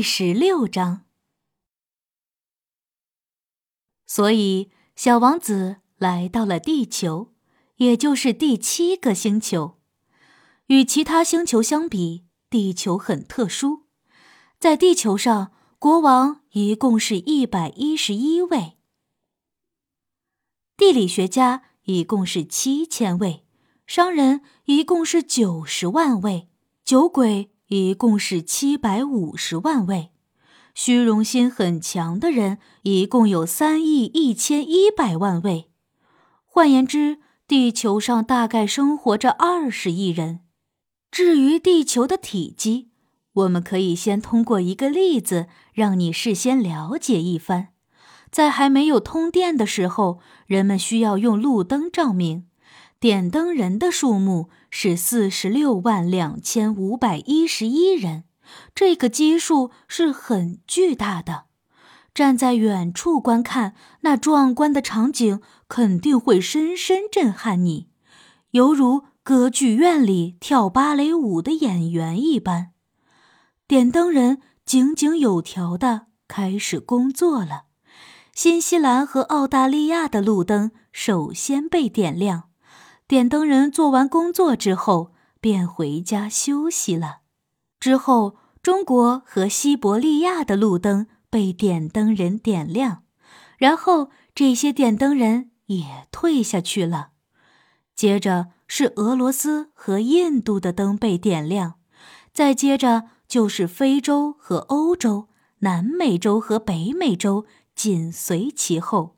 [0.00, 1.04] 第十六章。
[4.06, 7.34] 所以，小王子来到了地球，
[7.76, 9.78] 也就是第七个星球。
[10.68, 13.88] 与其他星球相比，地球很特殊。
[14.58, 18.78] 在地球上，国王一共是一百一十一位，
[20.78, 23.44] 地理学家一共是七千位，
[23.86, 26.48] 商人一共是九十万位，
[26.86, 30.10] 酒鬼一共是七百五十万位。
[30.74, 35.70] 虚荣心很强的人一共有三亿一千一百万位，
[36.44, 40.40] 换言之，地球上大概生活着二十亿人。
[41.12, 42.90] 至于地球的体积，
[43.34, 47.68] 我们可以先通过一个例子让你事先了解一番。
[48.32, 52.46] 在还没有通电的时候，人们需要用路灯照明，
[53.00, 58.24] 点灯人的数目是四十六万两千五百一十一人。
[58.74, 61.44] 这个基数是很巨大的，
[62.12, 67.88] 站在远处观看那壮观的场景，肯定会深深震撼你，
[68.50, 72.72] 犹如歌剧院里跳芭蕾舞的演员一般。
[73.66, 77.62] 点灯人井井有条的开始工作了。
[78.34, 82.49] 新西兰和澳大利亚的路灯首先被点亮，
[83.10, 87.22] 点灯人做完工作之后便回家休息了。
[87.80, 88.36] 之后。
[88.62, 93.04] 中国和西伯利亚的路灯被点灯人点亮，
[93.56, 97.12] 然后这些点灯人也退下去了。
[97.96, 101.76] 接着是俄罗斯和印度的灯被点亮，
[102.34, 105.28] 再接着就是非洲和欧洲、
[105.60, 109.16] 南美洲和北美洲紧随其后。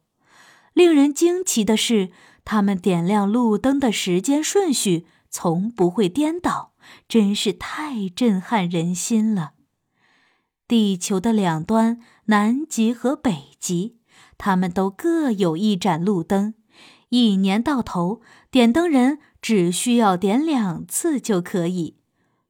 [0.72, 2.12] 令人惊奇的是，
[2.44, 6.70] 他们点亮路灯的时间顺序从不会颠倒。
[7.08, 9.52] 真是太震撼人心了！
[10.66, 13.98] 地球的两端，南极和北极，
[14.36, 16.54] 他们都各有一盏路灯。
[17.10, 21.98] 一年到头，点灯人只需要点两次就可以，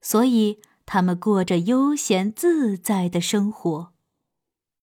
[0.01, 3.92] 所以他们过着悠闲自在的生活。